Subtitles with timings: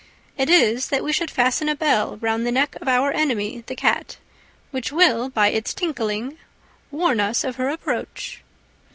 [0.35, 3.75] It is that we should fasten a bell round the neck of our enemy the
[3.75, 4.17] cat,
[4.71, 6.39] which will by its tinkling
[6.89, 8.41] warn us of her approach."